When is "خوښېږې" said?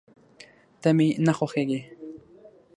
1.37-1.81